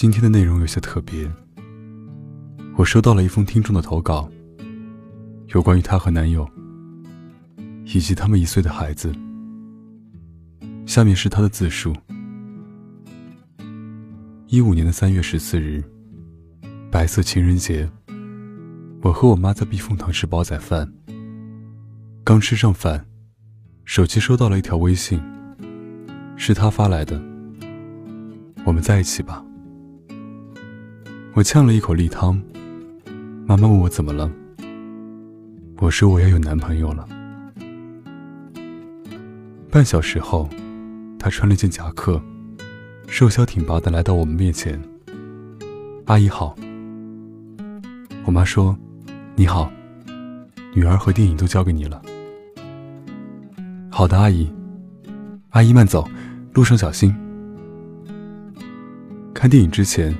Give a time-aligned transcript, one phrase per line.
[0.00, 1.30] 今天的内容有些特别。
[2.74, 4.30] 我收到了一封听众的投稿，
[5.48, 6.48] 有关于她和男友
[7.84, 9.14] 以及他们一岁的孩子。
[10.86, 11.94] 下面是她的自述：
[14.46, 15.84] 一五年的三月十四日，
[16.90, 17.86] 白色情人节，
[19.02, 20.90] 我和我妈在避风塘吃煲仔饭。
[22.24, 23.04] 刚吃上饭，
[23.84, 25.22] 手机收到了一条微信，
[26.36, 27.22] 是他发来的。
[28.64, 29.44] 我们在一起吧。
[31.32, 32.40] 我呛了一口例汤。
[33.46, 34.30] 妈妈问我怎么了，
[35.78, 37.08] 我说我要有男朋友了。
[39.70, 40.48] 半小时后，
[41.18, 42.20] 他穿了件夹克，
[43.06, 44.80] 瘦削挺拔的来到我们面前。
[46.06, 46.56] 阿姨好。
[48.24, 48.76] 我妈说
[49.34, 49.70] ：“你好，
[50.74, 52.02] 女儿和电影都交给你了。”
[53.90, 54.52] 好的，阿姨。
[55.50, 56.08] 阿姨慢走，
[56.52, 57.12] 路上小心。
[59.34, 60.14] 看电影之前，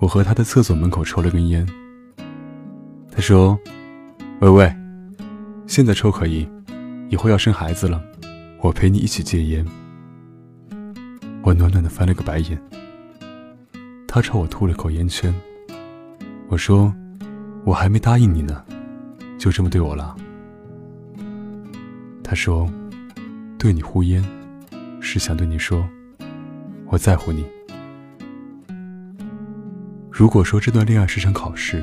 [0.00, 1.66] 我和他在厕所门口抽了根烟。
[3.12, 3.58] 他说
[4.40, 4.74] ：“喂喂，
[5.66, 6.48] 现在抽可以，
[7.10, 8.02] 以后要生孩子了，
[8.62, 9.64] 我陪你一起戒烟。”
[11.44, 12.58] 我暖暖的翻了个白眼。
[14.08, 15.34] 他朝我吐了口烟圈。
[16.48, 16.92] 我说
[17.64, 18.64] ：“我还没答应你呢，
[19.38, 20.16] 就这么对我了？”
[22.24, 22.66] 他说
[23.58, 24.24] ：“对你呼烟，
[25.00, 25.86] 是想对你说，
[26.86, 27.44] 我在乎你。
[30.20, 31.82] 如果说这段恋爱是场考试。”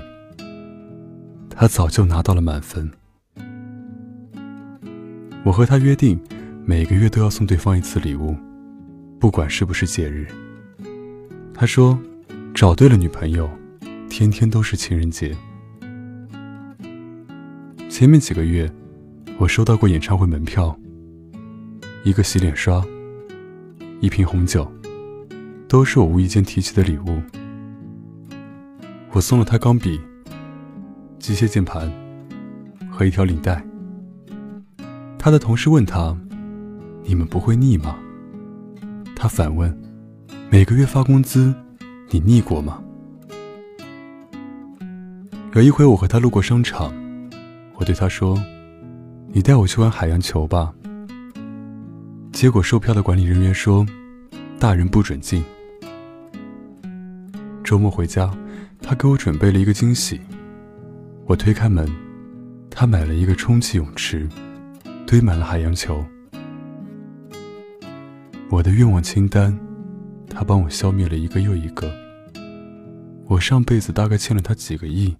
[1.49, 2.87] 他早就拿到了满分。
[5.43, 6.19] 我和他约定，
[6.63, 8.37] 每个月都要送对方一次礼物，
[9.19, 10.27] 不管是不是节日。
[11.51, 11.97] 他说，
[12.53, 13.49] 找对了女朋友，
[14.07, 15.35] 天天都是情人节。
[17.89, 18.71] 前面几个月，
[19.39, 20.79] 我收到过演唱会门票、
[22.03, 22.85] 一个洗脸刷、
[23.99, 24.71] 一瓶红酒，
[25.67, 27.19] 都是我无意间提起的礼物。
[29.17, 29.99] 我送了他钢笔。
[31.17, 31.91] 机械键盘
[32.91, 33.65] 和一条领带。
[35.17, 36.15] 他的同事问他
[37.03, 37.97] ：“你们不会腻吗？”
[39.17, 39.75] 他反问
[40.51, 41.51] ：“每个月发工资，
[42.11, 42.79] 你腻过吗？”
[45.55, 46.93] 有一回，我和他路过商场，
[47.73, 48.39] 我对他说
[49.33, 50.71] ：“你带我去玩海洋球吧。”
[52.31, 53.83] 结果售票的管理人员说
[54.61, 55.43] ：“大人不准进。”
[57.65, 58.31] 周末回家，
[58.81, 60.19] 他给我准备了一个惊喜。
[61.25, 61.89] 我推开门，
[62.69, 64.27] 他买了一个充气泳池，
[65.05, 66.03] 堆满了海洋球。
[68.49, 69.57] 我的愿望清单，
[70.29, 71.91] 他帮我消灭了一个又一个。
[73.27, 75.13] 我上辈子大概欠了他几个亿，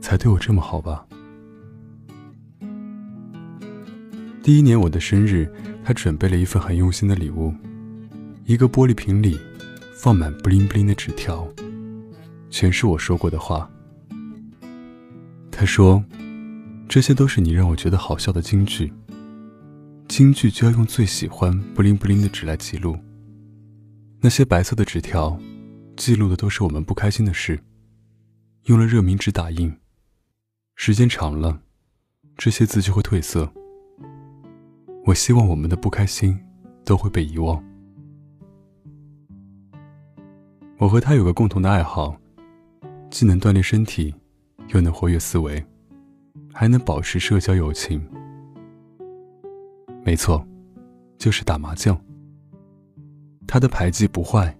[0.00, 1.06] 才对我这么好吧？
[4.42, 5.50] 第一年我的生日，
[5.82, 7.54] 他准备了一份很用心的礼物，
[8.44, 9.40] 一个玻璃瓶里
[9.94, 11.48] 放满布灵布灵的纸条，
[12.56, 13.70] 全是我说过的话。
[15.50, 16.02] 他说
[16.88, 18.90] ：“这些都是你让我觉得好笑的京剧。
[20.08, 22.96] 京剧就要用最喜欢不灵不灵的纸来记录。
[24.22, 25.38] 那些白色的纸条，
[25.98, 27.60] 记录的都是我们不开心的事。
[28.64, 29.76] 用了热敏纸打印，
[30.76, 31.60] 时间长了，
[32.38, 33.52] 这些字就会褪色。
[35.04, 36.40] 我希望我们的不开心
[36.86, 37.62] 都会被遗忘。
[40.78, 42.18] 我和他有个共同的爱好，
[43.16, 44.14] 既能锻炼身体。”
[44.74, 45.64] 又能活跃思维，
[46.52, 48.04] 还能保持社交友情。
[50.04, 50.44] 没错，
[51.16, 51.96] 就是打麻将。
[53.46, 54.58] 他的牌技不坏，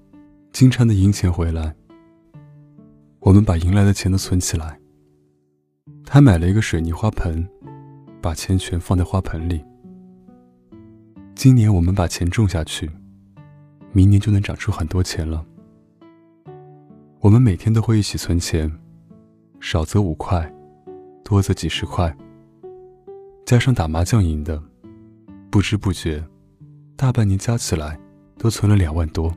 [0.52, 1.74] 经常的赢钱回来。
[3.18, 4.78] 我们把赢来的钱都存起来。
[6.04, 7.44] 他买了一个水泥花盆，
[8.22, 9.60] 把钱全放在花盆里。
[11.34, 12.88] 今年我们把钱种下去，
[13.92, 15.44] 明年就能长出很多钱了。
[17.26, 18.70] 我们每天都会一起存钱。
[19.58, 20.48] 少则五块，
[21.24, 22.16] 多则几十块。
[23.44, 24.62] 加上打麻将赢的，
[25.50, 26.24] 不知不觉，
[26.94, 27.98] 大半年加起来
[28.38, 29.36] 都存了两万多。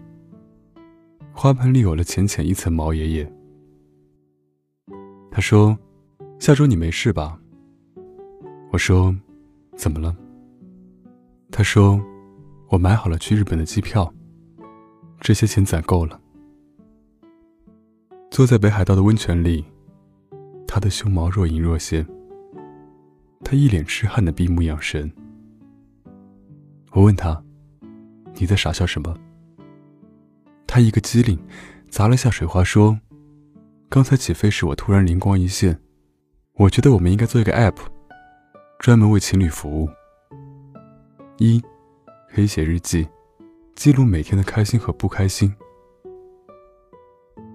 [1.34, 3.34] 花盆里有了浅浅一层毛爷爷。
[5.32, 5.76] 他说
[6.38, 7.40] ：“下周你没事吧？”
[8.72, 9.16] 我说
[9.76, 10.16] ：“怎么了？”
[11.50, 12.00] 他说
[12.70, 14.14] ：“我买好了去日本的机票，
[15.22, 16.22] 这些钱攒够了。”
[18.32, 19.66] 坐在北海道的温泉里。
[20.68, 22.06] 他的胸毛若隐若现，
[23.44, 25.12] 他一脸痴汉的闭目养神。
[26.92, 27.44] 我问他
[28.38, 29.18] ：“你在傻笑什么？”
[30.68, 31.40] 他一个机灵，
[31.90, 33.00] 砸了下水花说
[33.90, 35.80] ：“刚才起飞时，我突然灵光一现，
[36.54, 37.78] 我觉得我们应该做一个 app，
[38.78, 39.90] 专门为情侣服务。
[41.40, 41.60] 一，
[42.32, 43.08] 可以写日记，
[43.74, 45.52] 记录每天的开心和不开心；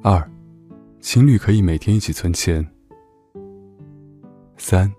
[0.02, 0.28] 二，
[1.04, 2.66] 情侣可以每天一起存钱。
[4.56, 4.90] 三，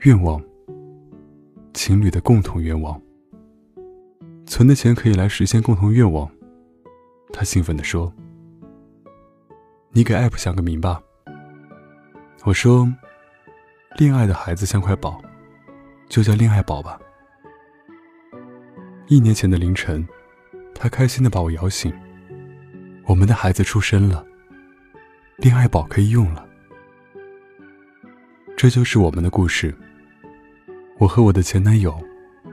[0.00, 0.38] 愿望，
[1.72, 3.00] 情侣的共同愿望。
[4.44, 6.30] 存的钱可以来实现共同愿望。
[7.32, 8.12] 他兴奋地说
[9.90, 11.00] ：“你给 App 想个名吧。”
[12.44, 12.86] 我说
[13.96, 15.18] ：“恋爱的孩子像块宝，
[16.10, 17.00] 就叫恋爱宝吧。”
[19.08, 20.06] 一年前的凌晨，
[20.74, 21.90] 他开心的把我摇醒。
[23.06, 24.26] 我们的孩子出生了，
[25.36, 26.46] 恋爱宝可以用了。
[28.56, 29.74] 这就是我们的故事。
[30.98, 31.98] 我和我的前男友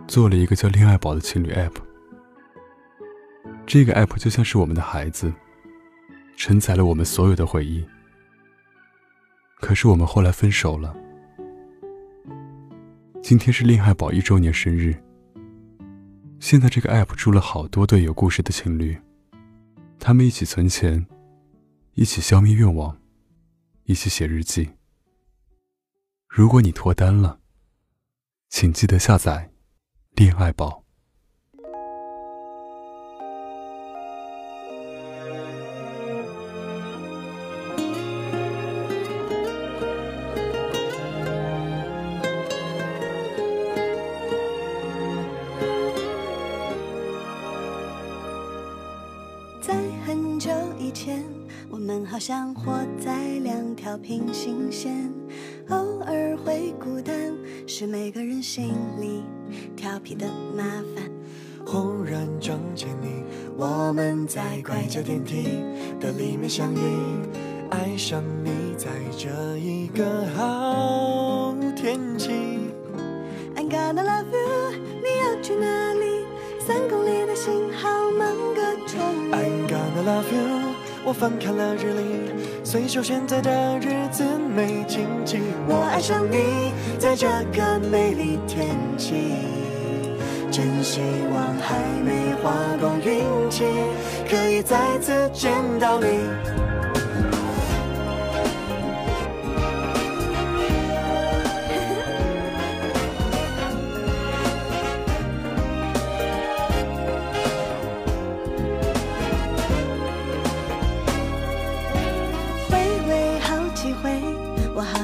[0.07, 1.75] 做了一个叫恋爱宝的情侣 App。
[3.67, 5.31] 这个 app 就像是我们的孩子，
[6.35, 7.85] 承载了我们所有的回忆。
[9.57, 10.93] 可是我们后来分手了。
[13.21, 14.95] 今天是恋爱宝一周年生日。
[16.39, 18.97] 现在这个 app 出了好多对有故事的情侣，
[19.99, 21.05] 他们一起存钱，
[21.93, 22.97] 一起消灭愿望，
[23.83, 24.71] 一起写日记。
[26.27, 27.41] 如果你脱单了，
[28.47, 29.51] 请记得下载
[30.15, 30.80] 恋爱宝。
[52.21, 52.71] 像活
[53.03, 55.11] 在两条平行线，
[55.69, 57.35] 偶尔会孤单，
[57.65, 59.23] 是每个人心里
[59.75, 60.63] 调皮的麻
[60.93, 61.09] 烦。
[61.65, 63.23] 忽然撞见你，
[63.57, 65.63] 我们在拐角电梯
[65.99, 66.77] 的里面相遇，
[67.71, 72.29] 爱上你在这一个好天气。
[73.55, 76.27] I'm gonna love you，你要去哪里？
[76.59, 78.99] 三公里的信号满个钟。
[79.31, 80.60] I'm gonna love you。
[81.03, 85.39] 我翻开了日历，随手选择的日子没禁忌。
[85.67, 88.67] 我爱上你，在这个美丽天
[88.97, 89.15] 气，
[90.51, 91.01] 真希
[91.33, 93.65] 望还没花光运气，
[94.29, 96.07] 可以再次见到你。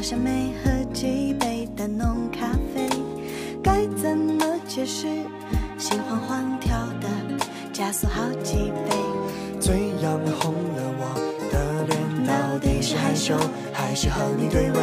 [0.09, 2.88] 像没喝几杯的浓咖啡，
[3.62, 5.06] 该怎么解释？
[5.77, 7.09] 心慌慌跳的
[7.74, 8.95] 加速好几倍。
[9.59, 11.04] 最养红了我
[11.51, 13.36] 的脸，到底是害羞
[13.74, 14.80] 还是和你对味？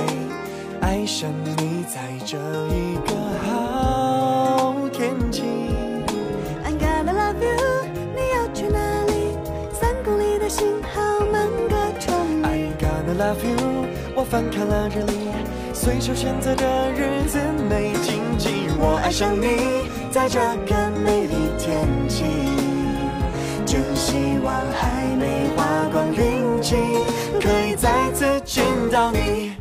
[0.82, 2.36] 爱上你在这
[2.68, 3.14] 一个
[3.46, 5.42] 好天气。
[6.66, 9.32] I'm gonna love you，你要去哪里？
[9.72, 11.00] 三公里的信号
[11.32, 12.14] 满个钟。
[12.42, 13.93] I'm gonna love you。
[14.16, 17.38] 我翻开了日历，随手选择的日子
[17.68, 18.68] 没禁忌。
[18.78, 22.24] 我爱上你，在这个美丽天气，
[23.66, 26.76] 真希望还没花光运气，
[27.40, 29.52] 可以再次见到你。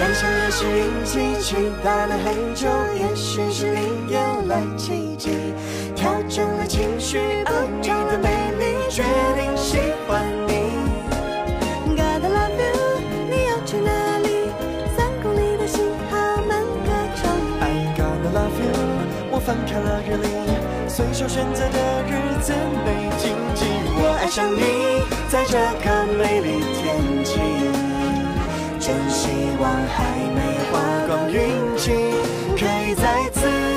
[0.00, 2.66] 想象也是运气，期待了很久，
[2.98, 5.28] 也许是你有了奇迹，
[5.94, 7.52] 调整了情绪，爱
[7.82, 9.02] 你的美丽，决
[9.36, 9.76] 定喜
[10.08, 10.72] 欢你。
[11.94, 13.90] Gotta love you，你要去哪
[14.22, 14.48] 里？
[14.96, 16.16] 三公里的信号
[16.48, 16.88] 满个
[17.20, 17.30] 钟。
[17.60, 18.72] I gotta love you，
[19.30, 20.24] 我翻开了日历，
[20.88, 22.54] 随手选择的日子
[22.86, 23.66] 没禁忌。
[24.00, 27.89] 我爱上你，在这个美丽天气。
[28.80, 29.28] 真希
[29.60, 31.92] 望还没花光运气，
[32.56, 33.69] 可以再次。